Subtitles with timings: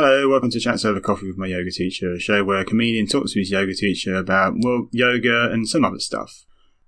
[0.00, 3.08] Hello, welcome to Chats Over Coffee with my yoga teacher, a show where a comedian
[3.08, 6.44] talks to his yoga teacher about, well, yoga and some other stuff.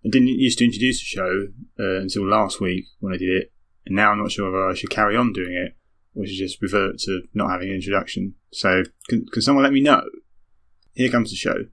[0.07, 1.49] I didn't used to introduce the show
[1.81, 3.53] uh, until last week when I did it,
[3.85, 5.75] and now I'm not sure whether I should carry on doing it
[6.15, 8.35] or should just revert to not having an introduction.
[8.53, 10.05] So, can, can someone let me know?
[10.95, 11.65] Here comes the show.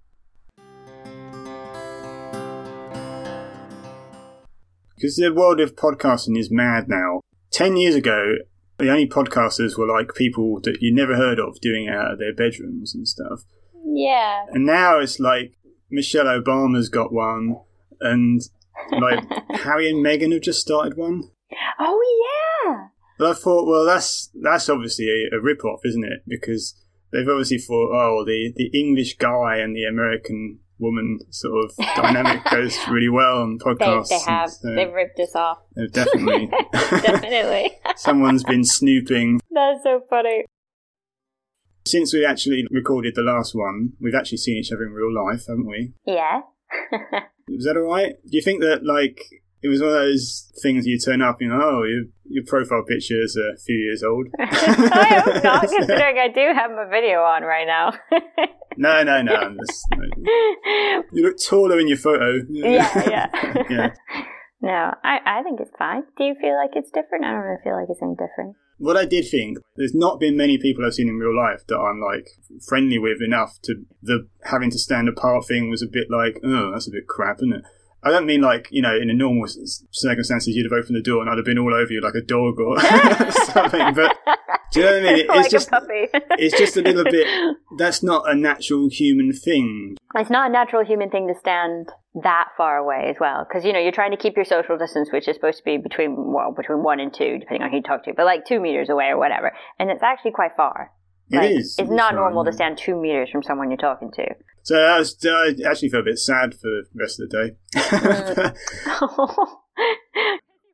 [4.96, 7.22] Because the world of podcasting is mad now.
[7.52, 8.38] Ten years ago,
[8.78, 12.20] the only podcasters were like people that you never heard of doing it out of
[12.20, 13.44] their bedrooms and stuff.
[13.84, 14.46] Yeah.
[14.52, 15.58] And now it's like
[15.90, 17.58] Michelle Obama's got one,
[18.02, 18.42] and
[18.92, 19.24] like
[19.64, 21.24] Harry and Meghan have just started one.
[21.80, 22.02] Oh
[22.66, 22.88] yeah.
[23.18, 26.22] But I thought, well, that's that's obviously a, a rip off, isn't it?
[26.28, 26.76] Because
[27.12, 32.44] they've obviously thought, oh, the the English guy and the American woman sort of dynamic
[32.52, 34.10] goes really well on They, podcasts.
[34.10, 34.50] they have.
[34.52, 35.60] So They've ripped us off.
[35.76, 36.50] they've definitely.
[36.74, 37.72] Definitely.
[37.96, 39.40] Someone's been snooping.
[39.52, 40.46] That's so funny.
[41.86, 45.46] Since we actually recorded the last one, we've actually seen each other in real life,
[45.48, 45.94] haven't we?
[46.06, 46.42] Yeah.
[47.48, 48.16] Was that alright?
[48.24, 49.20] Do you think that, like,
[49.62, 53.22] it was one of those things you turn up and, oh, your, your profile picture
[53.22, 54.28] is a few years old?
[54.40, 57.94] I hope not, considering I do have my video on right now.
[58.80, 59.56] No, no, no.
[59.60, 59.88] Just-
[61.12, 62.42] you look taller in your photo.
[62.48, 63.64] yeah, yeah.
[63.72, 63.94] yeah.
[64.62, 66.04] No, I, I think it's fine.
[66.18, 67.26] Do you feel like it's different?
[67.26, 68.56] I don't really feel like it's any different.
[68.78, 71.80] What I did think, there's not been many people I've seen in real life that
[71.80, 72.28] I'm like
[72.68, 76.72] friendly with enough to the having to stand apart thing was a bit like, oh,
[76.72, 77.64] that's a bit crap, isn't it?
[78.08, 79.48] I don't mean like, you know, in a normal
[79.92, 82.22] circumstances you'd have opened the door and I'd have been all over you like a
[82.22, 82.80] dog or
[83.46, 84.16] something, but
[84.72, 85.20] do you know what I mean?
[85.20, 86.08] It- like It's just a puppy.
[86.40, 87.28] it's just a little bit
[87.78, 89.98] that's not a natural human thing.
[90.16, 91.90] It's not a natural human thing to stand
[92.24, 95.12] that far away as well, because you know you're trying to keep your social distance,
[95.12, 97.84] which is supposed to be between well between one and two, depending on who you
[97.84, 100.92] talk to, but like two meters away or whatever, and it's actually quite far.
[101.30, 101.76] It Like, is.
[101.78, 104.26] It's not normal to stand two meters from someone you're talking to.
[104.64, 107.56] So I, was, I actually felt a bit sad for the rest of the day.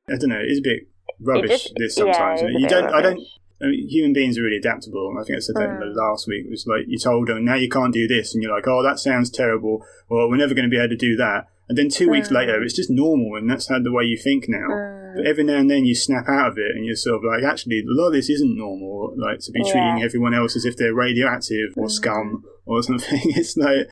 [0.10, 0.42] I don't know.
[0.42, 0.88] It's a bit
[1.20, 1.50] rubbish.
[1.64, 2.94] just- this yeah, sometimes a you don't.
[2.94, 3.20] I don't.
[3.62, 5.16] I mean, human beings are really adaptable.
[5.20, 5.96] I think I said that Mm.
[5.96, 6.46] last week.
[6.46, 8.84] It was like you told them now you can't do this, and you're like, oh,
[8.84, 9.86] that sounds terrible.
[10.10, 11.46] Or we're never going to be able to do that.
[11.70, 12.34] And then two weeks Mm.
[12.36, 14.68] later, it's just normal, and that's how the way you think now.
[14.70, 15.16] Mm.
[15.16, 17.44] But every now and then you snap out of it, and you're sort of like,
[17.44, 19.14] actually, a lot of this isn't normal.
[19.18, 21.92] Like to be treating everyone else as if they're radioactive or Mm.
[21.92, 23.22] scum or something.
[23.38, 23.90] It's like.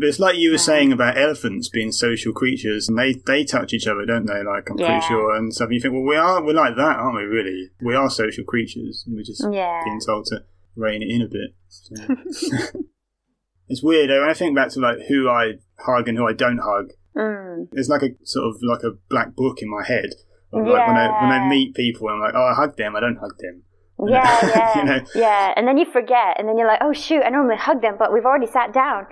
[0.00, 0.62] It's like you were Yeah.
[0.62, 4.42] saying about elephants being social creatures, and they, they touch each other, don't they?
[4.42, 4.86] Like I'm Yeah.
[4.98, 5.70] pretty sure, and stuff.
[5.70, 7.22] You think, well, we are we're like that, aren't we?
[7.22, 9.80] Really, we are social creatures, and we're just Yeah.
[9.84, 10.42] being told to
[10.74, 11.54] rein it in a bit.
[11.68, 11.94] So.
[13.68, 14.10] it's weird.
[14.10, 17.68] When I think back to like who I hug and who I don't hug, Mm.
[17.72, 20.10] there's like a sort of like a black book in my head.
[20.52, 23.16] Like when I when I meet people, I'm like, oh, I hug them, I don't
[23.16, 23.62] hug them.
[24.06, 25.00] Yeah, yeah, You know?
[25.14, 25.54] yeah.
[25.56, 28.12] And then you forget, and then you're like, "Oh shoot, I normally hug them, but
[28.12, 29.06] we've already sat down."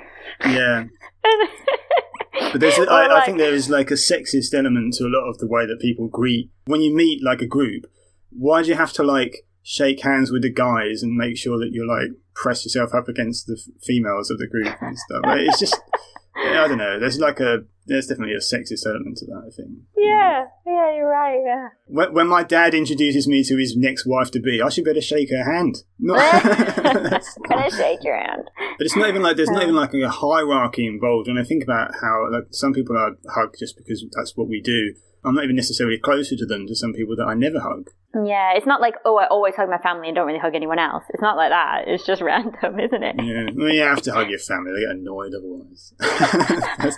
[0.47, 0.85] Yeah,
[2.53, 5.39] but there's I, I think there is like a sexist element to a lot of
[5.39, 7.85] the way that people greet when you meet like a group.
[8.31, 11.71] Why do you have to like shake hands with the guys and make sure that
[11.73, 15.23] you like press yourself up against the f- females of the group and stuff?
[15.25, 15.81] Like, it's just
[16.37, 16.99] I don't know.
[16.99, 19.43] There's like a there's definitely a sexist element to that.
[19.47, 19.71] I think.
[19.97, 21.41] yeah, yeah, you're right.
[21.45, 21.69] Yeah.
[21.87, 25.01] When, when my dad introduces me to his next wife to be, I should better
[25.01, 25.77] shake her hand.
[25.99, 26.19] Not,
[27.51, 28.51] I shake your hand?
[28.79, 31.29] but it's not even like there's not even like a hierarchy involved.
[31.29, 34.61] When I think about how like some people I hug just because that's what we
[34.61, 37.91] do, I'm not even necessarily closer to them to some people that I never hug.
[38.15, 40.79] Yeah, it's not like oh, I always hug my family and don't really hug anyone
[40.79, 41.05] else.
[41.11, 41.85] It's not like that.
[41.87, 43.17] It's just random, isn't it?
[43.23, 45.95] Yeah, well, you have to hug your family; they get annoyed otherwise.
[45.99, 46.97] That's-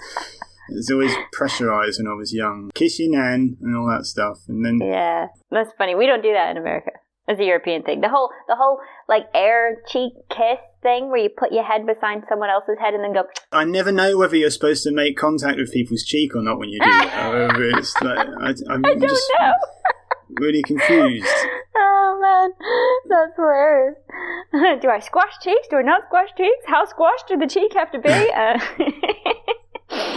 [0.70, 2.70] it's always pressurised when I was young.
[2.74, 5.94] Kiss your nan and all that stuff, and then Yeah, that's funny.
[5.94, 6.90] We don't do that in America.
[7.28, 8.00] It's a European thing.
[8.02, 8.78] The whole, the whole
[9.08, 13.02] like air cheek kiss thing, where you put your head beside someone else's head and
[13.02, 13.24] then go.
[13.50, 16.68] I never know whether you're supposed to make contact with people's cheek or not when
[16.68, 17.08] you do that.
[17.12, 19.52] However, it's like I, I'm I don't just know.
[20.40, 21.26] really confused.
[21.78, 22.52] Oh man,
[23.10, 23.96] that's hilarious.
[24.82, 25.68] do I squash cheeks?
[25.68, 26.64] Do I not squash cheeks?
[26.66, 28.08] How squashed do the cheek have to be?
[28.08, 28.58] Uh,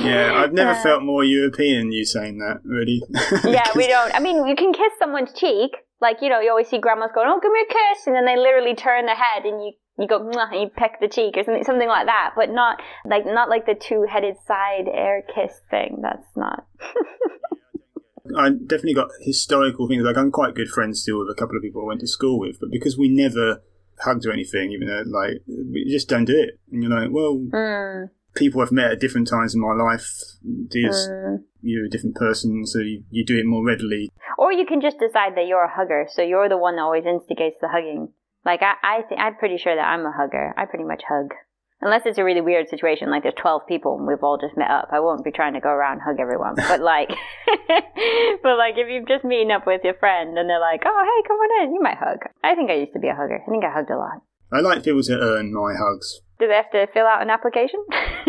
[0.04, 1.92] Yeah, I've never Uh, felt more European.
[1.92, 3.01] You saying that, really?
[3.46, 4.13] yeah, we don't.
[4.16, 5.72] I mean, you can kiss someone's cheek.
[6.01, 8.07] Like, you know, you always see grandmas going, oh, give me a kiss.
[8.07, 11.01] And then they literally turn their head and you, you go, Mwah, and you peck
[11.01, 12.31] the cheek or something, something like that.
[12.38, 16.00] But not like, not like the two-headed side air kiss thing.
[16.01, 16.66] That's not.
[18.38, 20.04] I definitely got historical things.
[20.04, 22.40] Like I'm quite good friends still with a couple of people I went to school
[22.40, 23.62] with, but because we never
[24.01, 26.60] hugged or anything, even though like we just don't do it.
[26.72, 30.07] And you're like, well, Mm, people I've met at different times in my life,
[30.41, 31.44] there's mm.
[31.62, 34.09] you're a different person, so you, you do it more readily.
[34.38, 36.07] Or you can just decide that you're a hugger.
[36.09, 38.13] So you're the one that always instigates the hugging.
[38.45, 40.53] Like I, I think I'm pretty sure that I'm a hugger.
[40.57, 41.33] I pretty much hug.
[41.81, 44.69] Unless it's a really weird situation, like there's 12 people and we've all just met
[44.69, 44.89] up.
[44.91, 46.56] I won't be trying to go around and hug everyone.
[46.68, 47.07] But like,
[48.44, 51.27] but like if you've just meeting up with your friend and they're like, oh, hey,
[51.27, 52.19] come on in, you might hug.
[52.44, 53.39] I think I used to be a hugger.
[53.39, 54.19] I think I hugged a lot.
[54.51, 56.21] I like people to earn my hugs.
[56.39, 57.83] Do they have to fill out an application?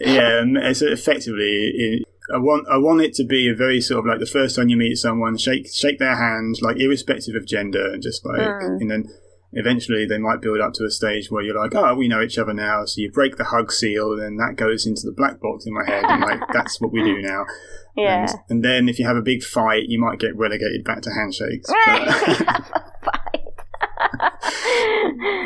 [0.00, 1.70] yeah, it's effectively.
[1.74, 4.56] It, I want I want it to be a very sort of like the first
[4.56, 8.40] time you meet someone, shake shake their hand, like irrespective of gender, and just like,
[8.40, 8.80] Mm.
[8.80, 9.04] and then
[9.52, 12.38] eventually they might build up to a stage where you're like, oh, we know each
[12.38, 15.40] other now, so you break the hug seal, and then that goes into the black
[15.40, 17.44] box in my head, and like that's what we do now.
[17.96, 18.20] yeah.
[18.22, 21.10] And, and then if you have a big fight, you might get relegated back to
[21.10, 21.70] handshakes.
[21.86, 22.64] But,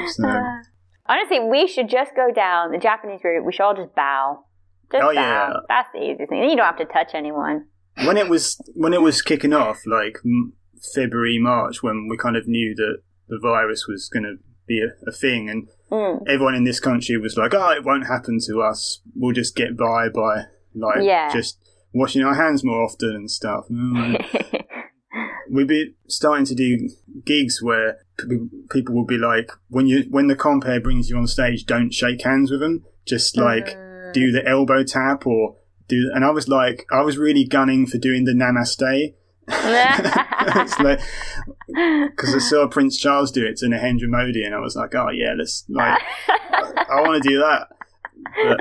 [0.08, 0.60] So-
[1.08, 3.44] Honestly, we should just go down the Japanese route.
[3.44, 4.44] We should all just bow.
[4.92, 5.20] Just Oh, bow.
[5.20, 5.52] yeah.
[5.68, 6.42] That's the easiest thing.
[6.48, 7.66] You don't have to touch anyone.
[8.04, 10.18] when it was when it was kicking off, like
[10.94, 12.98] February, March, when we kind of knew that
[13.28, 14.34] the virus was going to
[14.68, 16.22] be a, a thing, and Mm.
[16.28, 19.00] everyone in this country was like, "Oh, it won't happen to us.
[19.14, 20.42] We'll just get by by
[20.74, 21.32] like Yeah.
[21.32, 21.58] just
[21.94, 24.24] washing our hands more often and stuff." Mm.
[25.50, 26.88] We'd be starting to do
[27.24, 27.98] gigs where
[28.70, 32.22] people will be like, "When you when the compare brings you on stage, don't shake
[32.22, 32.84] hands with them.
[33.06, 34.12] Just like Mm.
[34.12, 35.56] do the elbow tap or
[35.88, 39.14] do." And I was like, I was really gunning for doing the namaste.
[39.48, 41.00] it's like
[42.10, 45.10] because I saw Prince Charles do it to Narendra Modi, and I was like, oh
[45.10, 47.68] yeah, let's like I want to do that.
[48.34, 48.60] But,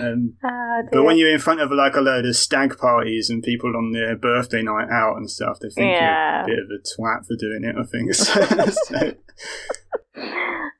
[0.00, 3.42] um, Ah, but when you're in front of like a load of stag parties and
[3.42, 6.44] people on their birthday night out and stuff, they think Yeah.
[6.46, 7.76] you're a bit of a twat for doing it.
[7.78, 9.14] I think so.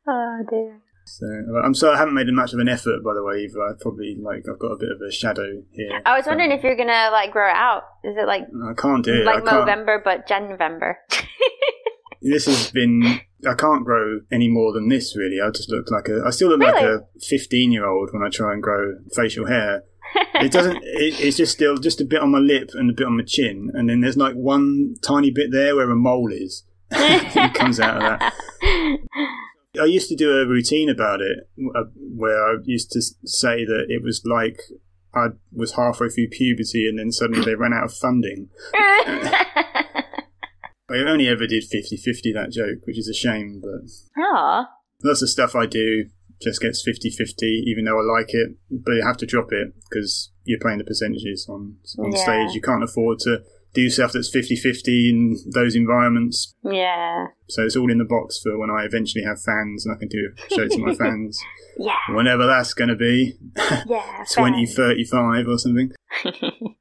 [0.06, 0.80] oh dear.
[1.04, 1.26] so
[1.64, 3.44] I'm sorry I haven't made much of an effort, by the way.
[3.44, 6.00] Either I probably like I've got a bit of a shadow here.
[6.06, 7.82] I was wondering if you're gonna like grow it out.
[8.04, 9.24] Is it like I can't do it.
[9.26, 9.44] like.
[9.44, 10.94] Movember but January?
[12.22, 15.40] this has been I can't grow any more than this really.
[15.40, 18.28] I just look like a I still look like a 15 year old when I
[18.28, 19.84] try and grow facial hair.
[20.34, 23.06] It doesn't it, it's just still just a bit on my lip and a bit
[23.06, 26.64] on my chin and then there's like one tiny bit there where a mole is.
[26.90, 28.32] it comes out of that.
[29.80, 33.86] I used to do a routine about it uh, where I used to say that
[33.88, 34.62] it was like
[35.14, 38.48] I was halfway through puberty and then suddenly they ran out of funding.
[40.90, 44.66] I only ever did 50-50 that joke, which is a shame, but Aw.
[45.04, 46.06] lots of stuff I do
[46.42, 50.32] just gets 50-50 even though I like it but you have to drop it because
[50.44, 52.18] you're playing the percentages on on Yeah.
[52.22, 53.42] stage you can't afford to
[53.74, 57.26] do stuff that's 50-50 in those environments Yeah.
[57.50, 60.08] so it's all in the box for when I eventually have fans and I can
[60.08, 61.38] do a show to my fans
[61.78, 61.92] Yeah.
[62.08, 63.34] whenever that's going to be
[63.86, 64.24] Yeah.
[64.32, 65.92] 2035 or something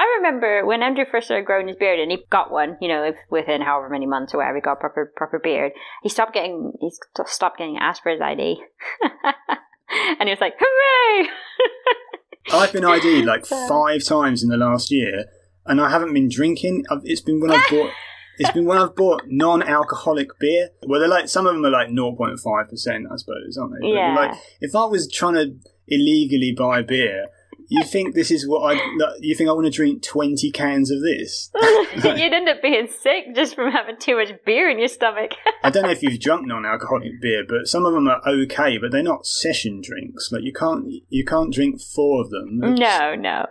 [0.00, 2.78] I remember when Andrew first started growing his beard, and he got one.
[2.80, 5.72] You know, if within however many months or whatever, he got a proper proper beard.
[6.02, 8.62] He stopped getting he st- stopped getting Asperger's ID,
[10.18, 11.28] and he was like, "Hooray!"
[12.52, 15.26] I've been ID'd like five times in the last year,
[15.66, 16.86] and I haven't been drinking.
[16.90, 17.90] I've, it's been when I've bought.
[18.38, 20.70] It's been when I've bought non-alcoholic beer.
[20.86, 23.80] Well, they're like some of them are like 0.5 percent, I suppose, aren't they?
[23.82, 24.14] But Yeah.
[24.14, 25.54] Like if I was trying to
[25.88, 27.26] illegally buy beer,
[27.70, 28.80] you think this is what I?
[29.20, 31.50] You think I want to drink 20 cans of this?
[31.94, 35.32] You'd end up being sick just from having too much beer in your stomach.
[35.62, 38.90] I don't know if you've drunk non-alcoholic beer, but some of them are okay, but
[38.90, 40.30] they're not session drinks.
[40.32, 42.58] Like you can't you can't drink four of them.
[42.58, 43.46] They're no, no.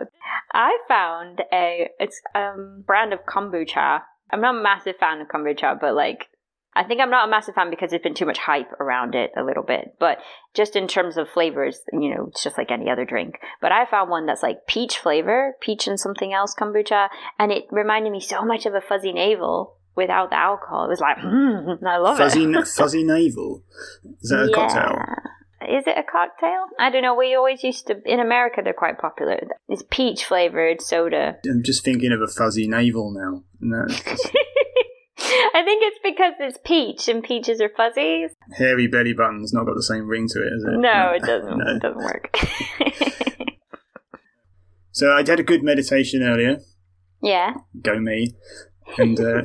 [0.52, 4.02] I found a it's um brand of kombucha.
[4.30, 6.28] I'm not a massive fan of kombucha, but like
[6.74, 9.32] I think I'm not a massive fan because there's been too much hype around it
[9.36, 9.96] a little bit.
[9.98, 10.18] But
[10.54, 13.40] just in terms of flavors, you know, it's just like any other drink.
[13.60, 17.08] But I found one that's like peach flavor, peach and something else kombucha,
[17.38, 20.84] and it reminded me so much of a fuzzy navel without the alcohol.
[20.84, 22.68] It was like, mm, I love fuzzy it.
[22.68, 23.62] fuzzy navel.
[24.22, 24.96] Is that a cocktail?
[25.68, 26.66] Is it a cocktail?
[26.78, 27.14] I don't know.
[27.14, 28.62] We always used to in America.
[28.64, 29.40] They're quite popular.
[29.68, 31.36] It's peach flavored soda.
[31.44, 33.42] I'm just thinking of a fuzzy navel now.
[33.88, 34.30] Just
[35.54, 38.30] I think it's because it's peach and peaches are fuzzies.
[38.56, 40.78] hairy belly button's not got the same ring to it, has it?
[40.78, 41.58] No, it doesn't.
[41.64, 41.74] No.
[41.76, 42.36] It doesn't work.
[44.92, 46.58] So I did a good meditation earlier.
[47.22, 47.54] yeah.
[47.80, 48.34] Go me.
[48.98, 49.42] And uh,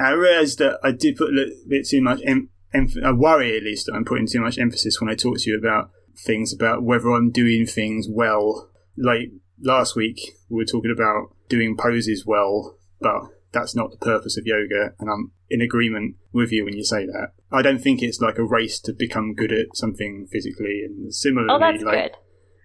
[0.00, 2.20] I realised that I did put a little bit too much.
[2.24, 5.36] Em- emph- I worry at least that I'm putting too much emphasis when I talk
[5.38, 5.90] to you about
[6.24, 8.70] things about whether I'm doing things well.
[8.96, 9.28] Like
[9.60, 13.20] last week, we were talking about doing poses well, but
[13.52, 17.06] that's not the purpose of yoga, and I'm in agreement with you when you say
[17.06, 17.32] that.
[17.50, 21.52] I don't think it's like a race to become good at something physically, and similarly,
[21.52, 22.16] Oh, that's like good.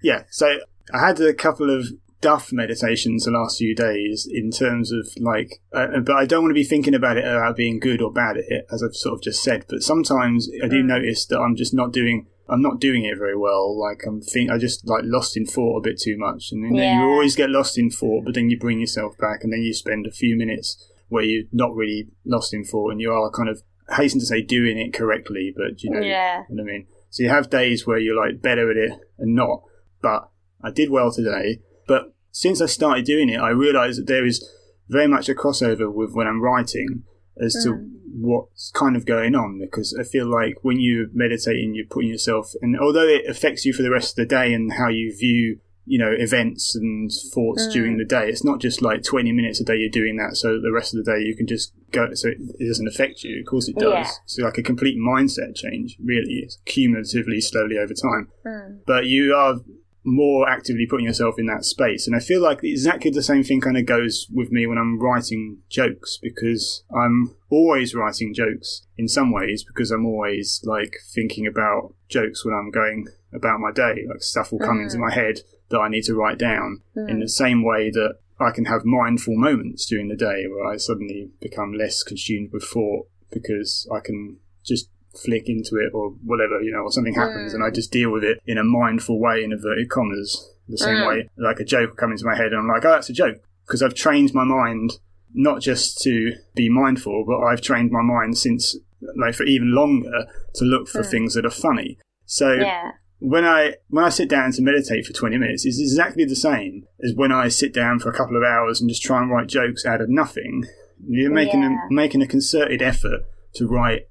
[0.01, 0.23] yeah.
[0.31, 0.59] So
[0.93, 1.87] I had a couple of
[2.19, 6.51] duff meditations the last few days in terms of like, uh, but I don't want
[6.51, 9.15] to be thinking about it about being good or bad at it, as I've sort
[9.15, 9.65] of just said.
[9.69, 10.85] But sometimes I do mm.
[10.85, 12.27] notice that I'm just not doing.
[12.49, 13.77] I'm not doing it very well.
[13.77, 16.75] Like I'm think I just like lost in thought a bit too much, and then
[16.75, 16.99] yeah.
[16.99, 18.25] you always get lost in thought.
[18.25, 21.45] But then you bring yourself back, and then you spend a few minutes where you're
[21.51, 23.61] not really lost in thought, and you are kind of
[23.95, 26.43] hasten to say doing it correctly, but you know, yeah.
[26.49, 26.87] you know what I mean.
[27.09, 29.63] So you have days where you're like better at it and not.
[30.01, 30.29] But
[30.61, 31.61] I did well today.
[31.87, 34.47] But since I started doing it, I realised that there is
[34.89, 37.03] very much a crossover with when I'm writing
[37.41, 37.63] as mm.
[37.63, 37.89] to
[38.19, 42.53] what's kind of going on because I feel like when you're meditating, you're putting yourself,
[42.61, 45.59] and although it affects you for the rest of the day and how you view
[45.87, 47.71] you know events and thoughts mm.
[47.71, 48.27] during the day.
[48.27, 51.03] It's not just like twenty minutes a day you're doing that, so the rest of
[51.03, 52.09] the day you can just go.
[52.13, 53.39] So it doesn't affect you.
[53.39, 53.93] Of course, it does.
[53.93, 54.11] Yeah.
[54.25, 55.97] It's like a complete mindset change.
[56.03, 58.27] Really, it's cumulatively, slowly over time.
[58.45, 58.79] Mm.
[58.85, 59.61] But you are
[60.07, 62.07] more actively putting yourself in that space.
[62.07, 64.99] And I feel like exactly the same thing kind of goes with me when I'm
[64.99, 71.45] writing jokes because I'm always writing jokes in some ways because I'm always like thinking
[71.45, 74.05] about jokes when I'm going about my day.
[74.07, 74.83] Like stuff will come mm.
[74.83, 77.09] into my head that I need to write down mm.
[77.09, 80.77] in the same way that I can have mindful moments during the day where I
[80.77, 84.89] suddenly become less consumed with thought because I can just
[85.23, 87.55] flick into it or whatever, you know, or something happens mm.
[87.55, 90.51] and I just deal with it in a mindful way in inverted commas.
[90.67, 91.07] The same mm.
[91.07, 93.13] way like a joke will come into my head and I'm like, oh, that's a
[93.13, 93.37] joke.
[93.65, 94.93] Because I've trained my mind
[95.33, 98.77] not just to be mindful, but I've trained my mind since,
[99.17, 101.09] like, for even longer to look for mm.
[101.09, 101.97] things that are funny.
[102.25, 106.25] So yeah when I when I sit down to meditate for 20 minutes it's exactly
[106.25, 109.21] the same as when I sit down for a couple of hours and just try
[109.21, 110.65] and write jokes out of nothing.
[111.07, 111.87] You're making yeah.
[111.89, 113.21] a, making a concerted effort
[113.55, 114.07] to write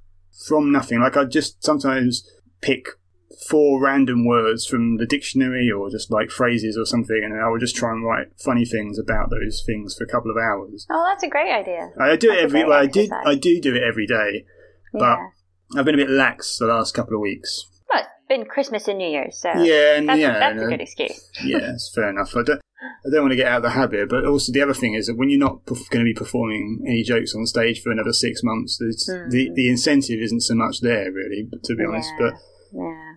[0.48, 1.00] from nothing.
[1.00, 2.28] Like I just sometimes
[2.60, 2.88] pick
[3.48, 7.58] four random words from the dictionary or just like phrases or something, and I will
[7.58, 10.86] just try and write funny things about those things for a couple of hours.
[10.90, 11.90] Oh, that's a great idea.
[12.00, 12.64] I do that's it every.
[12.64, 13.10] Well, I did.
[13.12, 14.44] I do do it every day,
[14.92, 15.28] but yeah.
[15.76, 19.08] I've been a bit lax the last couple of weeks But been Christmas and New
[19.08, 21.30] Year's, so yeah, that's, yeah, that's a good excuse.
[21.44, 22.36] yeah, it's fair enough.
[22.36, 22.60] I don't,
[23.06, 25.06] I don't want to get out of the habit, but also the other thing is
[25.06, 28.42] that when you're not going to be performing any jokes on stage for another six
[28.42, 29.30] months, mm.
[29.30, 31.88] the the incentive isn't so much there, really, to be yeah.
[31.88, 32.10] honest.
[32.18, 32.34] But
[32.72, 33.12] yeah.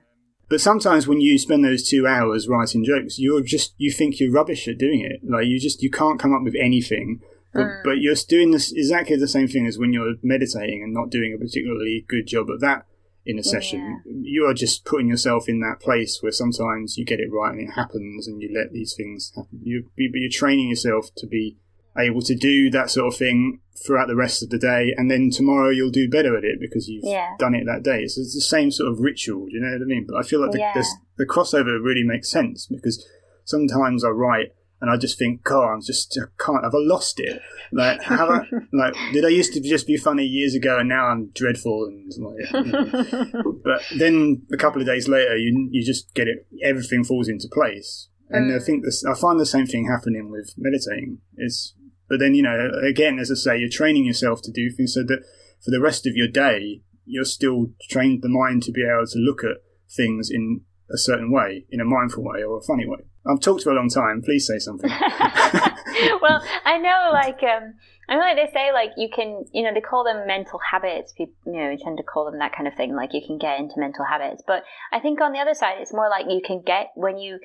[0.50, 4.32] But sometimes when you spend those two hours writing jokes, you're just you think you're
[4.32, 5.22] rubbish at doing it.
[5.24, 7.22] Like you just you can't come up with anything.
[7.54, 7.84] But, mm.
[7.84, 11.34] but you're doing this exactly the same thing as when you're meditating and not doing
[11.34, 12.86] a particularly good job at that
[13.30, 14.02] in a session.
[14.06, 14.14] Yeah.
[14.22, 17.62] You are just putting yourself in that place where sometimes you get it right and
[17.62, 19.60] it happens, and you let these things happen.
[19.62, 21.58] You, you're training yourself to be
[21.96, 25.30] able to do that sort of thing throughout the rest of the day, and then
[25.30, 27.36] tomorrow you'll do better at it because you've yeah.
[27.38, 28.08] done it that day.
[28.08, 29.46] So it's the same sort of ritual.
[29.46, 30.08] Do you know what I mean?
[30.10, 30.84] But I feel like the, yeah.
[31.18, 33.08] the crossover really makes sense because
[33.46, 36.64] sometimes I write and I just think, God, I'm just I can't.
[36.64, 37.42] Have I lost it?
[37.72, 38.46] Like, have I?
[38.72, 41.86] Like, did I used to just be funny years ago, and now I'm dreadful?
[41.86, 43.34] And like,
[43.64, 46.48] but then a couple of days later, you you just get it.
[46.64, 48.56] Everything falls into place, and mm.
[48.56, 49.04] I think this.
[49.04, 51.20] I find the same thing happening with meditating.
[51.38, 51.74] Is
[52.08, 55.04] but then you know, again, as I say, you're training yourself to do things so
[55.04, 55.24] that
[55.64, 59.20] for the rest of your day, you're still trained the mind to be able to
[59.20, 59.58] look at
[59.90, 63.00] things in a certain way, in a mindful way or a funny way.
[63.30, 64.22] I've talked for a long time.
[64.22, 64.90] Please say something.
[66.22, 67.74] well, I know, like, um,
[68.08, 71.14] I know, like they say, like you can, you know, they call them mental habits.
[71.14, 72.96] People, you know, tend to call them that kind of thing.
[72.96, 75.94] Like you can get into mental habits, but I think on the other side, it's
[75.94, 77.40] more like you can get when you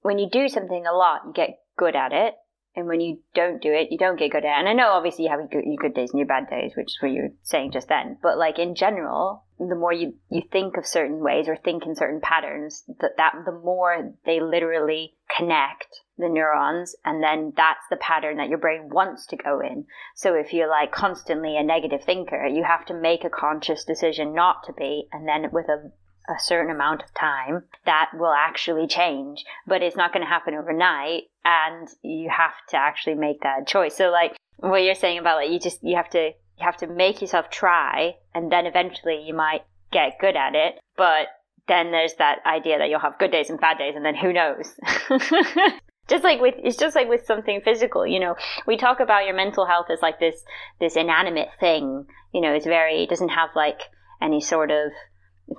[0.00, 2.34] when you do something a lot, you get good at it,
[2.78, 4.60] and when you don't do it, you don't get good at it.
[4.60, 6.74] And I know obviously you have your good, your good days and your bad days,
[6.76, 8.18] which is what you were saying just then.
[8.22, 11.96] But like in general, the more you, you think of certain ways or think in
[11.96, 17.96] certain patterns, that, that the more they literally connect the neurons and then that's the
[17.96, 19.84] pattern that your brain wants to go in.
[20.14, 24.34] So if you're like constantly a negative thinker, you have to make a conscious decision
[24.34, 25.90] not to be and then with a
[26.28, 29.44] a certain amount of time, that will actually change.
[29.66, 33.96] But it's not going to happen overnight, and you have to actually make that choice.
[33.96, 36.86] So, like what you're saying about like you just you have to you have to
[36.86, 40.78] make yourself try, and then eventually you might get good at it.
[40.96, 41.28] But
[41.66, 44.32] then there's that idea that you'll have good days and bad days, and then who
[44.32, 44.74] knows?
[46.08, 48.34] just like with it's just like with something physical you know
[48.66, 50.42] we talk about your mental health as like this
[50.80, 53.82] this inanimate thing you know it's very it doesn't have like
[54.22, 54.90] any sort of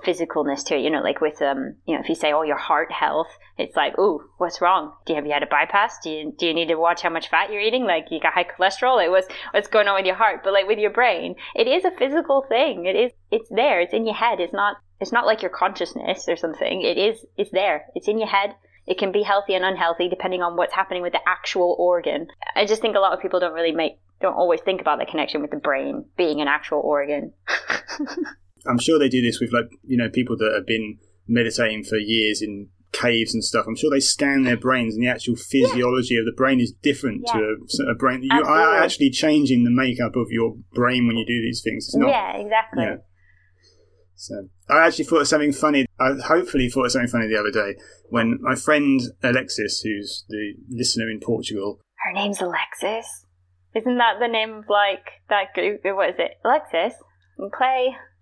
[0.04, 0.82] physicalness to it.
[0.82, 3.28] You know, like with um, you know, if you say, "Oh, your heart health,"
[3.58, 4.92] it's like, "Ooh, what's wrong?
[5.04, 5.98] Do you have you had a bypass?
[6.02, 7.84] Do you do you need to watch how much fat you're eating?
[7.84, 8.96] Like you got high cholesterol?
[8.96, 11.84] Like what's what's going on with your heart?" But like with your brain, it is
[11.84, 12.86] a physical thing.
[12.86, 13.80] It is it's there.
[13.80, 14.40] It's in your head.
[14.40, 16.82] It's not it's not like your consciousness or something.
[16.82, 17.86] It is it's there.
[17.94, 18.54] It's in your head.
[18.86, 22.28] It can be healthy and unhealthy depending on what's happening with the actual organ.
[22.56, 25.06] I just think a lot of people don't really make don't always think about the
[25.06, 27.32] connection with the brain being an actual organ.
[28.66, 31.96] I'm sure they do this with like you know people that have been meditating for
[31.96, 33.66] years in caves and stuff.
[33.68, 36.20] I'm sure they scan their brains, and the actual physiology yeah.
[36.20, 37.32] of the brain is different yeah.
[37.32, 37.56] to
[37.88, 38.22] a, a brain.
[38.22, 41.86] You are actually changing the makeup of your brain when you do these things.
[41.86, 42.84] It's not, yeah, exactly.
[42.84, 42.96] Yeah.
[44.16, 44.34] So
[44.68, 45.86] I actually thought of something funny.
[45.98, 50.54] I hopefully thought of something funny the other day when my friend Alexis, who's the
[50.68, 51.80] listener in Portugal.
[52.04, 53.26] Her name's Alexis.
[53.74, 55.80] Isn't that the name of like that group?
[55.84, 56.32] What is it?
[56.44, 56.98] Alexis
[57.38, 57.50] and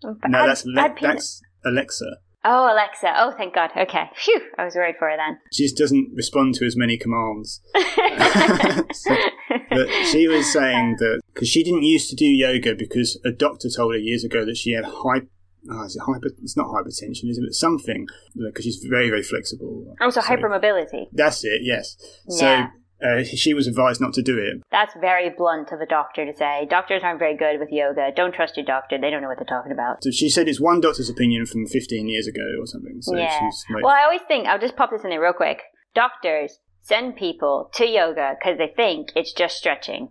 [0.02, 0.14] Clay.
[0.28, 2.18] no, that's Le- that's Alexa.
[2.44, 3.12] Oh, Alexa.
[3.16, 3.70] Oh, thank God.
[3.76, 4.04] Okay.
[4.14, 4.40] Phew.
[4.56, 5.38] I was worried for her then.
[5.52, 7.60] She just doesn't respond to as many commands.
[7.74, 9.16] so,
[9.70, 10.98] but she was saying uh.
[10.98, 14.44] that because she didn't used to do yoga because a doctor told her years ago
[14.44, 15.22] that she had high.
[15.70, 16.30] Oh, is it hyper?
[16.40, 17.44] It's not hypertension, is it?
[17.44, 19.96] But something because she's very, very flexible.
[20.00, 21.06] Oh, so, so hypermobility.
[21.12, 21.62] That's it.
[21.62, 21.96] Yes.
[22.28, 22.68] So yeah.
[23.02, 24.62] Uh, she was advised not to do it.
[24.70, 26.66] That's very blunt of a doctor to say.
[26.68, 28.10] Doctors aren't very good with yoga.
[28.14, 28.98] Don't trust your doctor.
[28.98, 30.02] They don't know what they're talking about.
[30.02, 32.98] So she said it's one doctor's opinion from 15 years ago or something.
[33.00, 33.50] So yeah.
[33.72, 35.60] Like, well, I always think, I'll just pop this in there real quick.
[35.94, 40.10] Doctors send people to yoga because they think it's just stretching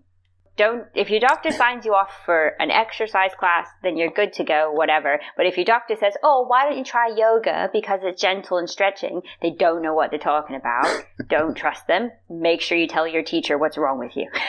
[0.58, 4.44] don't if your doctor signs you off for an exercise class then you're good to
[4.44, 5.20] go whatever.
[5.36, 7.70] But if your doctor says oh why don't you try yoga?
[7.72, 10.88] Because it's gentle and stretching they don't know what they're talking about.
[11.30, 12.10] Don't trust them.
[12.30, 14.30] Make sure you tell your teacher what's wrong with you.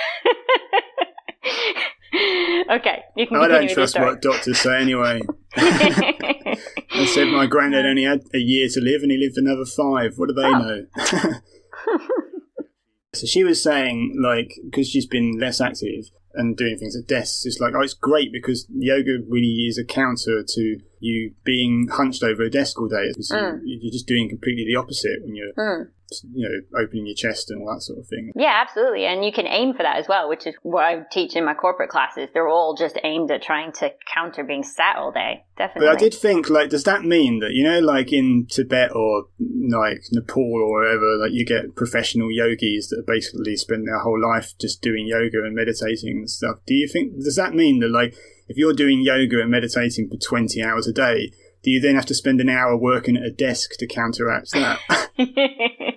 [2.71, 5.21] Okay you can i don't trust what doctors say anyway.
[5.57, 10.15] I said my granddad only had a year to live and he lived another five.
[10.17, 10.59] What do they oh.
[10.59, 10.87] know
[13.15, 17.47] so she was saying, like, because she's been less active and doing things at desks,
[17.47, 22.23] it's like, oh, it's great because yoga really is a counter to you being hunched
[22.23, 23.13] over a desk all day.
[23.31, 23.61] Mm.
[23.65, 25.89] You, are just doing completely the opposite when you're mm
[26.33, 28.33] you know, opening your chest and all that sort of thing.
[28.35, 29.05] Yeah, absolutely.
[29.05, 31.55] And you can aim for that as well, which is what I teach in my
[31.55, 32.29] corporate classes.
[32.33, 35.45] They're all just aimed at trying to counter being sat all day.
[35.57, 35.89] Definitely.
[35.89, 39.27] But I did think, like, does that mean that, you know, like in Tibet or
[39.39, 44.53] like Nepal or wherever, like you get professional yogis that basically spend their whole life
[44.59, 46.57] just doing yoga and meditating and stuff.
[46.67, 48.15] Do you think, does that mean that, like,
[48.49, 51.33] if you're doing yoga and meditating for 20 hours a day,
[51.63, 54.81] do you then have to spend an hour working at a desk to counteract that?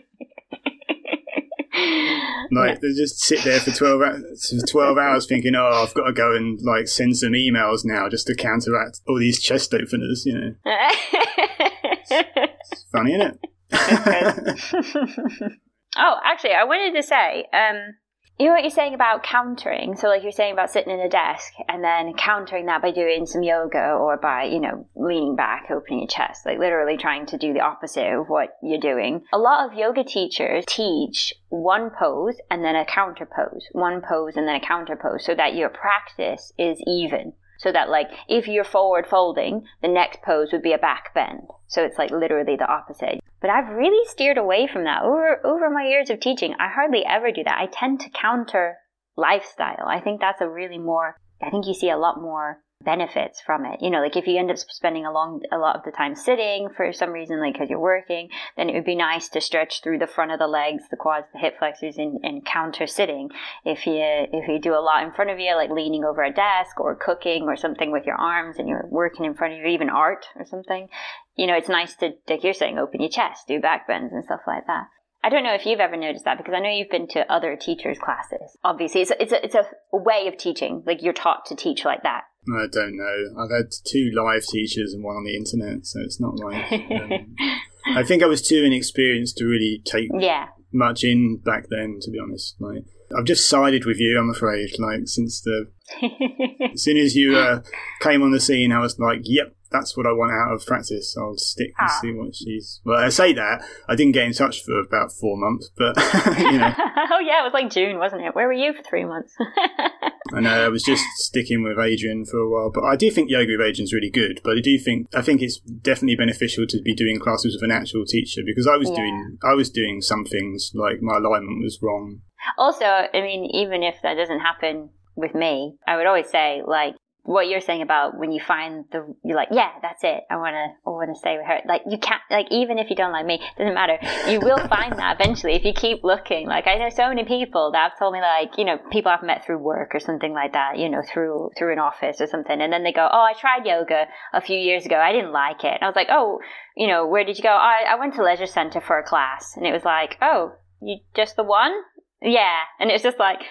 [2.51, 6.13] like they just sit there for 12 hours, 12 hours thinking oh i've got to
[6.13, 10.37] go and like send some emails now just to counteract all these chest openers you
[10.37, 10.53] know?
[10.65, 13.39] It's funny isn't it
[15.97, 17.95] oh actually i wanted to say um
[18.41, 19.95] you know what you're saying about countering?
[19.95, 23.27] So, like you're saying about sitting in a desk and then countering that by doing
[23.27, 27.38] some yoga or by, you know, leaning back, opening your chest, like literally trying to
[27.38, 29.21] do the opposite of what you're doing.
[29.32, 34.36] A lot of yoga teachers teach one pose and then a counter pose, one pose
[34.36, 38.47] and then a counter pose so that your practice is even so that like if
[38.47, 41.47] you're forward folding, the next pose would be a back bend.
[41.67, 43.19] So it's like literally the opposite.
[43.39, 46.56] But I've really steered away from that over over my years of teaching.
[46.60, 47.60] I hardly ever do that.
[47.60, 48.78] I tend to counter
[49.15, 49.86] lifestyle.
[49.88, 53.65] I think that's a really more I think you see a lot more benefits from
[53.65, 53.80] it.
[53.82, 56.15] You know, like if you end up spending a long, a lot of the time
[56.15, 59.82] sitting for some reason, like because you're working, then it would be nice to stretch
[59.82, 63.30] through the front of the legs, the quads, the hip flexors, and, and counter sitting.
[63.65, 66.34] If you if you do a lot in front of you, like leaning over a
[66.34, 69.67] desk or cooking or something with your arms, and you're working in front of you,
[69.67, 70.88] even art or something,
[71.36, 74.24] you know, it's nice to, like you're saying, open your chest, do back bends and
[74.24, 74.86] stuff like that.
[75.24, 77.56] I don't know if you've ever noticed that because I know you've been to other
[77.56, 78.58] teachers' classes.
[78.63, 80.84] Obviously, it's a, it's a, it's a way of teaching.
[80.86, 82.24] Like you're taught to teach like that.
[82.49, 83.43] I don't know.
[83.43, 86.71] I've had two live teachers and one on the internet, so it's not like.
[86.71, 87.36] Um,
[87.95, 90.47] I think I was too inexperienced to really take yeah.
[90.71, 91.99] much in back then.
[92.01, 92.84] To be honest, like
[93.17, 94.17] I've just sided with you.
[94.17, 94.71] I'm afraid.
[94.80, 95.71] Like since the
[96.73, 97.62] as soon as you uh,
[98.01, 101.15] came on the scene, I was like, "Yep, that's what I want out of practice.
[101.17, 101.99] I'll stick and ah.
[102.01, 102.81] see what she's.
[102.84, 105.95] Well, I say that I didn't get in touch for about four months, but
[106.38, 106.73] you know.
[107.12, 108.36] oh yeah, it was like June, wasn't it?
[108.36, 109.34] Where were you for three months?
[110.34, 113.29] I know I was just sticking with Adriene for a while, but I do think
[113.29, 114.41] yoga with Adriene's really good.
[114.43, 117.75] But I do think I think it's definitely beneficial to be doing classes with an
[117.75, 118.97] actual teacher because I was yeah.
[118.97, 122.21] doing I was doing some things like my alignment was wrong.
[122.57, 126.95] Also, I mean, even if that doesn't happen with me, I would always say like
[127.23, 130.23] what you're saying about when you find the you're like yeah that's it.
[130.29, 131.60] I want to i want to stay with her.
[131.65, 133.97] Like you can't like even if you don't like me doesn't matter.
[134.29, 136.47] You will find that eventually if you keep looking.
[136.47, 139.23] Like i know so many people that have told me like you know people i've
[139.23, 142.60] met through work or something like that you know through through an office or something
[142.60, 144.95] and then they go oh i tried yoga a few years ago.
[144.95, 145.73] I didn't like it.
[145.73, 146.39] And i was like oh
[146.75, 147.49] you know where did you go?
[147.49, 149.55] I, I went to leisure center for a class.
[149.55, 151.73] And it was like oh you just the one?
[152.21, 152.62] Yeah.
[152.79, 153.41] And it's just like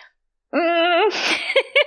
[0.54, 1.40] mm.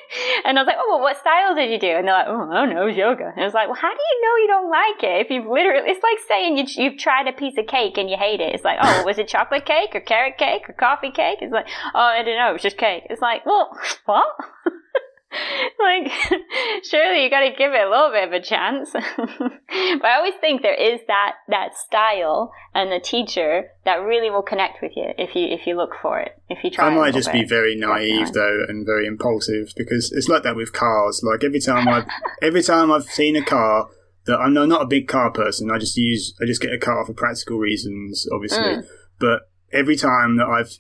[0.45, 1.88] and I was like, oh, well, what style did you do?
[1.88, 3.32] And they're like, oh, I don't know, yoga.
[3.34, 5.26] And I was like, well, how do you know you don't like it?
[5.26, 8.17] If you've literally, it's like saying you, you've tried a piece of cake and you
[8.17, 8.54] hate it.
[8.54, 11.39] It's like, oh, was it chocolate cake or carrot cake or coffee cake?
[11.41, 13.04] It's like, oh, I don't know, it was just cake.
[13.10, 14.28] It's like, well, what?
[15.80, 16.12] like,
[16.84, 18.91] surely you got to give it a little bit of a chance.
[18.93, 24.41] but I always think there is that that style and the teacher that really will
[24.41, 26.32] connect with you if you if you look for it.
[26.50, 26.88] If you try.
[26.88, 27.43] I might just bit.
[27.43, 31.22] be very naive though and very impulsive because it's like that with cars.
[31.24, 32.06] Like every time I
[32.41, 33.88] every time I've seen a car
[34.26, 35.69] that I'm not a big car person.
[35.72, 38.63] I just use I just get a car for practical reasons, obviously.
[38.63, 38.88] Mm.
[39.19, 39.41] But
[39.72, 40.78] every time that I've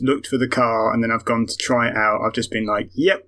[0.00, 2.66] looked for the car and then I've gone to try it out, I've just been
[2.66, 3.27] like, "Yep,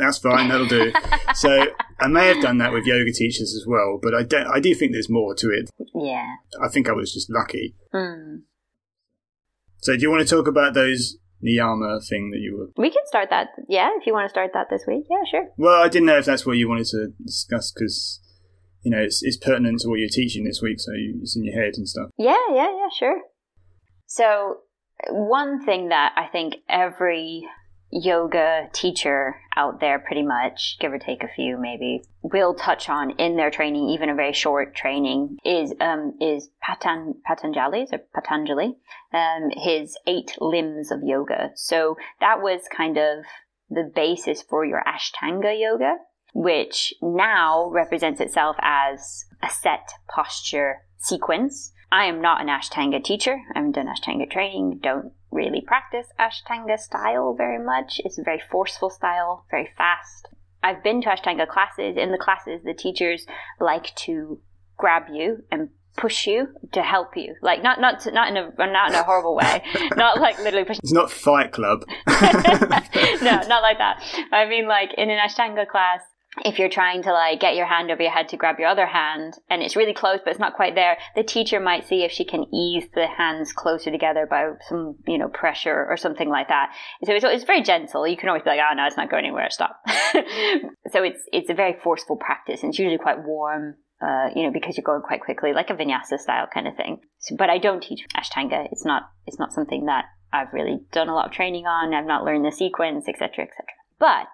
[0.00, 0.92] that's fine, that'll do.
[1.34, 1.66] so
[1.98, 4.74] I may have done that with yoga teachers as well, but I, do, I do
[4.74, 5.70] think there's more to it.
[5.94, 6.34] Yeah.
[6.62, 7.74] I think I was just lucky.
[7.94, 8.42] Mm.
[9.82, 12.82] So do you want to talk about those niyama thing that you were?
[12.82, 13.48] We can start that.
[13.68, 15.04] Yeah, if you want to start that this week.
[15.10, 15.48] Yeah, sure.
[15.56, 18.20] Well, I didn't know if that's what you wanted to discuss because
[18.82, 21.54] you know it's, it's pertinent to what you're teaching this week, so it's in your
[21.54, 22.10] head and stuff.
[22.18, 23.22] Yeah, yeah, yeah, sure.
[24.06, 24.58] So
[25.08, 27.46] one thing that I think every
[27.92, 33.10] yoga teacher out there pretty much give or take a few maybe will touch on
[33.12, 38.76] in their training even a very short training is um is Patan Patanjali's or Patanjali?
[39.12, 41.50] Um his eight limbs of yoga.
[41.56, 43.24] So that was kind of
[43.68, 45.96] the basis for your Ashtanga yoga
[46.32, 51.72] which now represents itself as a set posture sequence.
[51.90, 53.36] I am not an Ashtanga teacher.
[53.54, 58.00] I haven't done Ashtanga training, don't really practice Ashtanga style very much.
[58.04, 60.28] It's a very forceful style, very fast.
[60.62, 61.96] I've been to Ashtanga classes.
[61.96, 63.26] In the classes, the teachers
[63.58, 64.40] like to
[64.76, 68.48] grab you and push you to help you like not not to, not in a
[68.58, 69.62] not in a horrible way
[69.96, 74.00] not like literally push it's not fight club no not like that
[74.30, 76.00] i mean like in an ashtanga class
[76.44, 78.86] if you're trying to like get your hand over your head to grab your other
[78.86, 82.12] hand and it's really close but it's not quite there the teacher might see if
[82.12, 86.48] she can ease the hands closer together by some you know pressure or something like
[86.48, 86.72] that
[87.04, 89.24] so it's, it's very gentle you can always be like oh no it's not going
[89.24, 89.80] anywhere stop
[90.90, 94.50] so it's it's a very forceful practice and it's usually quite warm uh, you know,
[94.50, 97.00] because you're going quite quickly, like a vinyasa style kind of thing.
[97.18, 98.66] So, but I don't teach Ashtanga.
[98.72, 101.92] It's not, it's not something that I've really done a lot of training on.
[101.92, 103.66] I've not learned the sequence, etc., etc.
[103.98, 104.28] But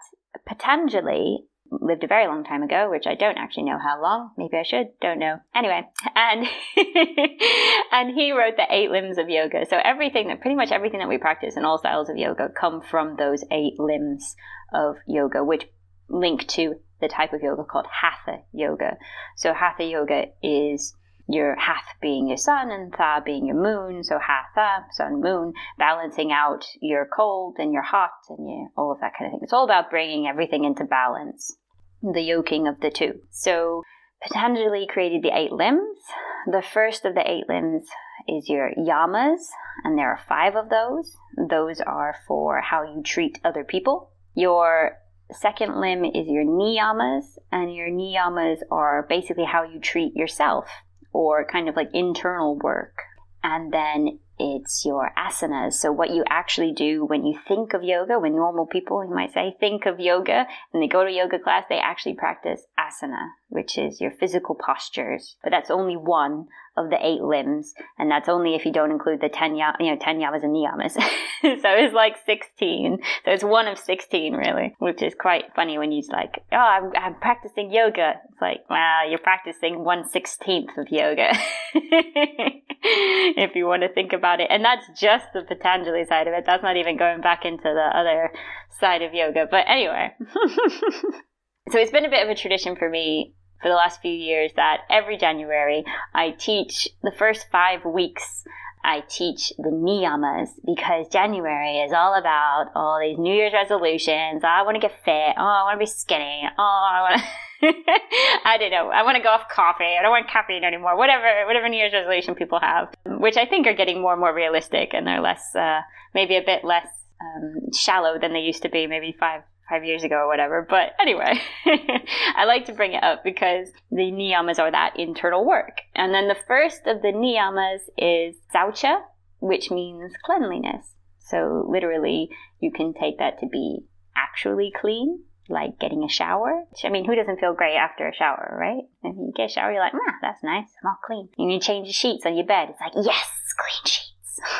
[0.46, 4.30] Patanjali lived a very long time ago, which I don't actually know how long.
[4.36, 5.38] Maybe I should, don't know.
[5.54, 5.82] Anyway,
[6.14, 6.46] and
[7.92, 9.66] and he wrote the eight limbs of yoga.
[9.68, 12.80] So everything that pretty much everything that we practice in all styles of yoga come
[12.80, 14.36] from those eight limbs
[14.72, 15.66] of yoga, which
[16.08, 18.96] link to the type of yoga called hatha yoga.
[19.36, 20.94] So hatha yoga is
[21.28, 26.30] your hath being your sun and tha being your moon, so hatha, sun, moon, balancing
[26.30, 29.40] out your cold and your hot and your, all of that kind of thing.
[29.42, 31.56] It's all about bringing everything into balance,
[32.02, 33.20] the yoking of the two.
[33.30, 33.82] So
[34.22, 35.98] Patanjali created the eight limbs.
[36.46, 37.88] The first of the eight limbs
[38.28, 39.40] is your yamas,
[39.84, 41.16] and there are five of those.
[41.48, 44.12] Those are for how you treat other people.
[44.34, 44.98] Your
[45.32, 50.68] second limb is your niyamas, and your niyamas are basically how you treat yourself
[51.16, 52.98] or kind of like internal work.
[53.42, 55.74] And then it's your asanas.
[55.74, 59.32] So what you actually do when you think of yoga, when normal people, you might
[59.32, 63.78] say, think of yoga and they go to yoga class, they actually practice asana, which
[63.78, 65.36] is your physical postures.
[65.42, 69.20] But that's only one of the eight limbs, and that's only if you don't include
[69.20, 70.92] the ten, ya- you know, ten yamas and niyamas.
[70.92, 72.98] so it's like sixteen.
[73.24, 76.92] So it's one of sixteen, really, which is quite funny when you like, oh, I'm,
[76.96, 78.14] I'm practicing yoga.
[78.30, 81.32] It's like, wow, you're practicing one sixteenth of yoga,
[81.74, 84.48] if you want to think about it.
[84.50, 86.44] And that's just the Patanjali side of it.
[86.46, 88.32] That's not even going back into the other
[88.80, 89.46] side of yoga.
[89.50, 90.14] But anyway.
[91.70, 94.52] so it's been a bit of a tradition for me for the last few years
[94.56, 98.44] that every January I teach the first five weeks.
[98.84, 104.42] I teach the niyamas because January is all about all these New Year's resolutions.
[104.44, 105.34] Oh, I want to get fit.
[105.36, 106.42] Oh, I want to be skinny.
[106.56, 107.26] Oh, I want to.
[108.44, 108.90] I don't know.
[108.90, 109.96] I want to go off coffee.
[109.98, 110.96] I don't want caffeine anymore.
[110.96, 114.32] Whatever, whatever New Year's resolution people have, which I think are getting more and more
[114.32, 115.80] realistic, and they're less, uh,
[116.14, 116.86] maybe a bit less
[117.20, 120.66] um, shallow than they used to be, maybe five five years ago or whatever.
[120.68, 121.40] But anyway,
[122.36, 125.78] I like to bring it up because the niyamas are that internal work.
[125.94, 129.00] And then the first of the niyamas is saucha,
[129.40, 130.84] which means cleanliness.
[131.18, 133.80] So literally, you can take that to be
[134.16, 136.64] actually clean, like getting a shower.
[136.84, 138.84] I mean, who doesn't feel great after a shower, right?
[139.02, 141.28] If you get a shower, you're like, ah, that's nice, I'm all clean.
[141.38, 142.68] And you change the sheets on your bed.
[142.70, 144.12] It's like, yes, clean sheets.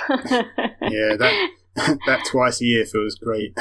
[0.83, 1.51] yeah, that
[2.07, 3.57] that twice a year feels great.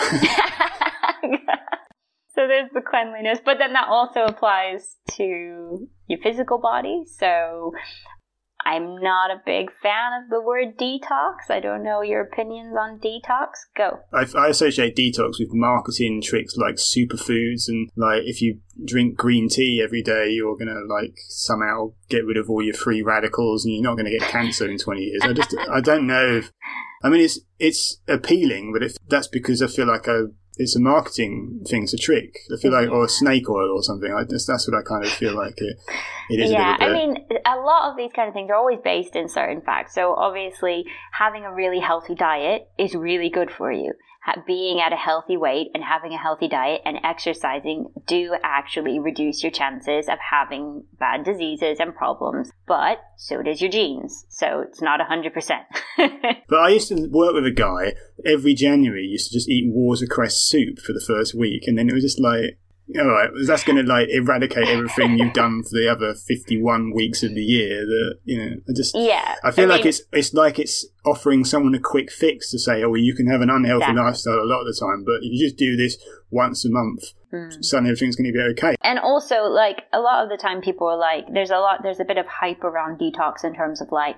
[2.48, 7.04] There's the cleanliness, but then that also applies to your physical body.
[7.18, 7.74] So
[8.66, 11.52] I'm not a big fan of the word detox.
[11.52, 13.50] I don't know your opinions on detox.
[13.78, 14.00] Go.
[14.12, 19.50] I, I, associate detox with marketing tricks like superfoods and like if you drink green
[19.50, 23.76] tea every day, you're gonna like somehow get rid of all your free radicals and
[23.76, 25.22] you're not gonna get cancer in 20 years.
[25.22, 26.38] I just I don't know.
[26.38, 26.52] If,
[27.04, 30.22] I mean, it's it's appealing, but if that's because I feel like I
[30.58, 31.84] it's a marketing thing.
[31.84, 32.40] It's a trick.
[32.54, 34.12] I feel like, or snake oil or something.
[34.12, 35.78] I just, that's what I kind of feel like it,
[36.30, 36.52] it is.
[36.52, 39.62] Yeah, I mean, a lot of these kind of things are always based in certain
[39.62, 39.94] facts.
[39.94, 43.94] So obviously, having a really healthy diet is really good for you
[44.48, 49.44] being at a healthy weight and having a healthy diet and exercising do actually reduce
[49.44, 52.52] your chances of having bad diseases and problems.
[52.68, 54.26] But so does your genes.
[54.30, 55.32] So it's not 100%.
[56.50, 57.94] but I used to work with a guy
[58.26, 61.64] every January, used to just eat watercress soup for the first week.
[61.68, 62.58] And then it was just like,
[63.00, 67.24] all right, that's going to like eradicate everything you've done for the other fifty-one weeks
[67.24, 67.86] of the year.
[67.86, 69.36] That you know, I just yeah.
[69.44, 72.60] I feel I like mean, it's it's like it's offering someone a quick fix to
[72.60, 74.04] say, oh, well, you can have an unhealthy exactly.
[74.04, 75.98] lifestyle a lot of the time, but if you just do this
[76.30, 77.04] once a month,
[77.36, 77.66] mm.
[77.66, 78.76] suddenly everything's going to be okay.
[78.82, 82.00] And also, like a lot of the time, people are like, there's a lot, there's
[82.00, 84.16] a bit of hype around detox in terms of like,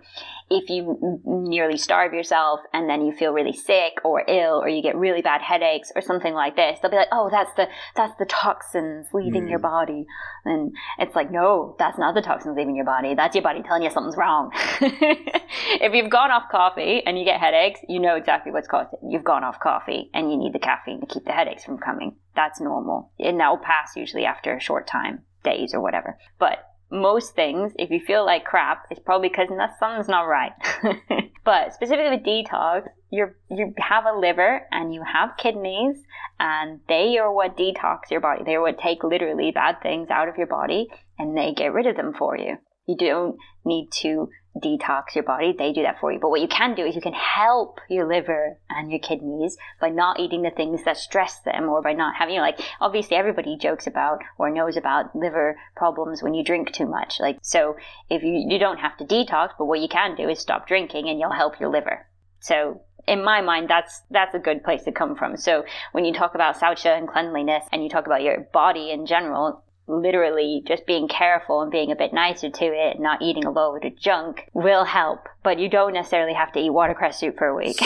[0.49, 4.81] if you nearly starve yourself and then you feel really sick or ill or you
[4.81, 8.13] get really bad headaches or something like this, they'll be like, oh, that's the that's
[8.17, 9.49] the toxins leaving mm.
[9.49, 10.05] your body,
[10.45, 13.13] and it's like, no, that's not the toxins leaving your body.
[13.15, 14.51] That's your body telling you something's wrong.
[14.81, 18.99] if you've gone off coffee and you get headaches, you know exactly what's caused it.
[19.07, 22.15] You've gone off coffee and you need the caffeine to keep the headaches from coming.
[22.37, 23.11] That's normal.
[23.19, 26.19] And that will pass usually after a short time, days or whatever.
[26.37, 26.59] But
[26.91, 30.51] most things, if you feel like crap, it's probably because something's not right.
[31.43, 35.97] but specifically with detox, you you have a liver and you have kidneys,
[36.39, 38.43] and they are what detox your body.
[38.45, 41.95] They're what take literally bad things out of your body, and they get rid of
[41.95, 42.57] them for you.
[42.87, 44.29] You don't need to
[44.63, 45.53] detox your body.
[45.57, 46.19] They do that for you.
[46.19, 49.89] But what you can do is you can help your liver and your kidneys by
[49.89, 53.17] not eating the things that stress them or by not having, you know, like obviously
[53.17, 57.19] everybody jokes about or knows about liver problems when you drink too much.
[57.19, 57.75] Like, so
[58.09, 61.07] if you, you don't have to detox, but what you can do is stop drinking
[61.09, 62.07] and you'll help your liver.
[62.39, 65.37] So in my mind, that's that's a good place to come from.
[65.37, 69.05] So when you talk about saucha and cleanliness, and you talk about your body in
[69.05, 73.45] general, literally just being careful and being a bit nicer to it, and not eating
[73.45, 75.27] a load of junk will help.
[75.43, 77.81] But you don't necessarily have to eat watercress soup for a week.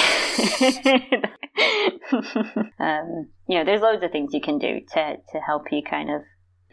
[2.79, 6.09] um, you know, there's loads of things you can do to, to help you kind
[6.09, 6.21] of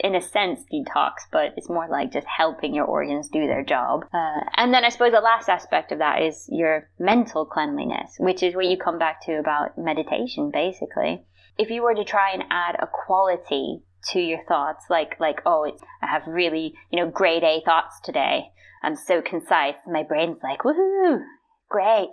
[0.01, 4.05] in a sense detox, but it's more like just helping your organs do their job.
[4.13, 8.43] Uh, and then I suppose the last aspect of that is your mental cleanliness, which
[8.43, 11.25] is what you come back to about meditation, basically.
[11.59, 15.71] If you were to try and add a quality to your thoughts like like oh
[16.03, 18.51] i have really you know grade a thoughts today.
[18.81, 19.75] I'm so concise.
[19.87, 21.23] My brain's like woohoo
[21.69, 22.13] great.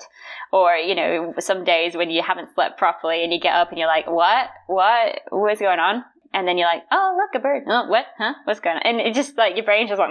[0.51, 3.77] Or you know some days when you haven't slept properly and you get up and
[3.77, 4.49] you're like what?
[4.67, 5.21] What?
[5.29, 6.03] What's going on?
[6.33, 7.63] And then you're like oh look a bird.
[7.67, 8.05] Oh what?
[8.17, 8.33] Huh?
[8.45, 8.81] What's going on?
[8.83, 10.09] And it just like your brain's just like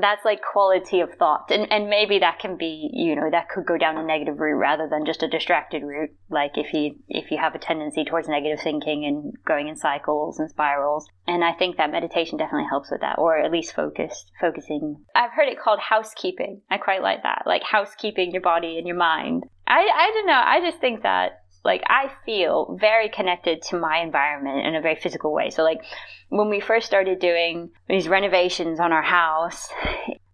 [0.00, 1.50] that's like quality of thought.
[1.50, 4.58] And and maybe that can be you know that could go down a negative route
[4.58, 6.10] rather than just a distracted route.
[6.30, 10.38] Like if you if you have a tendency towards negative thinking and going in cycles
[10.38, 11.06] and spirals.
[11.26, 15.04] And i think that meditation definitely helps with that or at least focused focusing.
[15.14, 16.62] I've heard it called housekeeping.
[16.70, 17.42] I quite like that.
[17.46, 19.44] Like housekeeping your body and your mind.
[19.66, 20.42] I i don't know.
[20.44, 24.96] I just think that like I feel very connected to my environment in a very
[24.96, 25.50] physical way.
[25.50, 25.80] So like
[26.28, 29.68] when we first started doing these renovations on our house,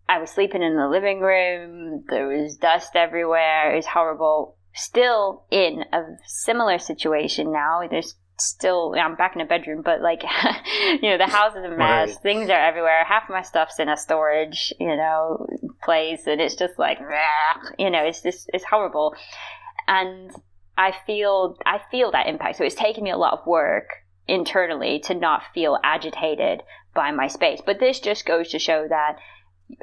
[0.08, 2.04] I was sleeping in the living room.
[2.08, 3.72] There was dust everywhere.
[3.72, 4.56] It was horrible.
[4.74, 7.80] Still in a similar situation now.
[7.90, 10.22] There's still I'm back in a bedroom, but like
[11.02, 12.08] you know, the house is a mess.
[12.10, 12.18] Right.
[12.22, 13.04] Things are everywhere.
[13.04, 15.46] Half of my stuff's in a storage, you know,
[15.82, 16.98] place, and it's just like,
[17.78, 19.14] you know, it's just it's horrible.
[19.88, 20.30] And
[20.76, 22.58] I feel I feel that impact.
[22.58, 23.88] So it's taken me a lot of work
[24.28, 26.62] internally to not feel agitated
[26.94, 27.60] by my space.
[27.64, 29.16] But this just goes to show that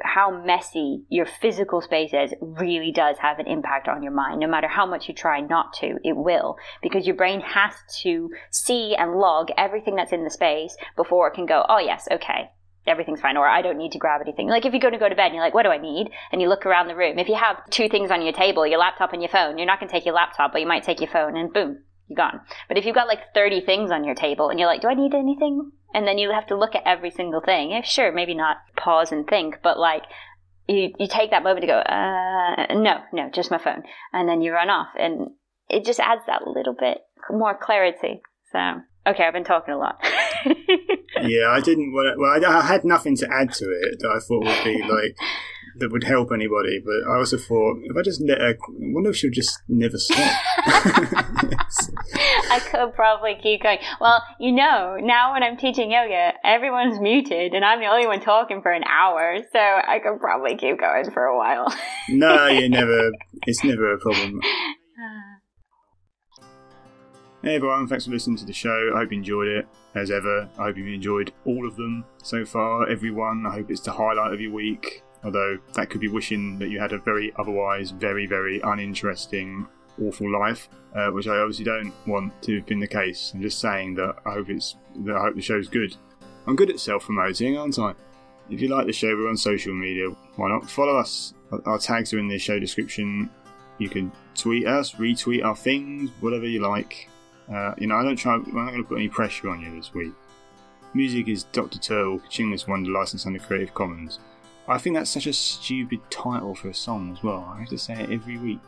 [0.02, 4.40] how messy your physical space is really does have an impact on your mind.
[4.40, 6.56] No matter how much you try not to, it will.
[6.82, 11.34] Because your brain has to see and log everything that's in the space before it
[11.34, 12.50] can go, oh, yes, okay,
[12.86, 14.48] everything's fine, or I don't need to grab anything.
[14.48, 16.10] Like if you're going to go to bed and you're like, what do I need?
[16.32, 17.18] And you look around the room.
[17.18, 19.80] If you have two things on your table, your laptop and your phone, you're not
[19.80, 22.40] going to take your laptop, but you might take your phone and boom, you're gone.
[22.68, 24.94] But if you've got like 30 things on your table and you're like, do I
[24.94, 25.70] need anything?
[25.94, 27.70] And then you have to look at every single thing.
[27.70, 30.02] Yeah, sure, maybe not pause and think, but like
[30.66, 33.82] you, you take that moment to go, uh, no, no, just my phone.
[34.12, 35.30] And then you run off and
[35.68, 36.98] it just adds that little bit
[37.30, 38.22] more clarity.
[38.52, 38.58] So,
[39.06, 40.00] okay, I've been talking a lot.
[41.22, 44.10] yeah, I didn't want to, well, I, I had nothing to add to it that
[44.10, 45.16] I thought would be like,
[45.76, 46.80] that would help anybody.
[46.84, 49.98] But I also thought if I just let her, I wonder if she'll just never
[49.98, 50.18] stop.
[50.66, 51.90] yes.
[52.50, 53.78] I could probably keep going.
[54.00, 58.20] Well, you know, now when I'm teaching yoga, everyone's muted and I'm the only one
[58.20, 61.74] talking for an hour, so I could probably keep going for a while.
[62.08, 63.10] no, you never.
[63.46, 64.40] It's never a problem.
[67.44, 68.92] Hey everyone, thanks for listening to the show.
[68.94, 69.68] I hope you enjoyed it.
[69.94, 73.44] As ever, I hope you've enjoyed all of them so far, everyone.
[73.44, 75.02] I hope it's the highlight of your week.
[75.22, 79.68] Although that could be wishing that you had a very otherwise very, very uninteresting,
[80.00, 83.32] awful life, uh, which I obviously don't want to have been the case.
[83.34, 85.94] I'm just saying that I hope it's that I hope the show's good.
[86.46, 87.92] I'm good at self-promoting, aren't I?
[88.48, 90.08] If you like the show, we're on social media.
[90.36, 91.34] Why not follow us?
[91.66, 93.28] Our tags are in the show description.
[93.76, 97.10] You can tweet us, retweet our things, whatever you like.
[97.52, 98.34] Uh, you know, I don't try.
[98.34, 100.12] I'm not going to put any pressure on you this week.
[100.94, 101.78] Music is Dr.
[101.78, 104.20] Turtle, Chinless Wonder, licensed under Creative Commons.
[104.66, 107.52] I think that's such a stupid title for a song as well.
[107.54, 108.60] I have to say it every week.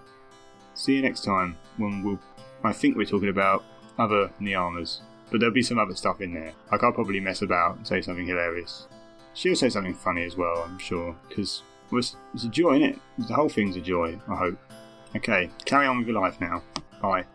[0.75, 2.19] See you next time when we'll.
[2.65, 3.65] I think we're talking about
[3.99, 6.53] other Niyamas, but there'll be some other stuff in there.
[6.71, 8.89] Like I'll probably mess about and say something hilarious.
[9.35, 11.63] She'll say something funny as well, I'm sure, because
[11.93, 12.99] it's, it's a joy, is it?
[13.29, 14.19] The whole thing's a joy.
[14.29, 14.59] I hope.
[15.15, 16.63] Okay, carry on with your life now.
[17.01, 17.27] Bye.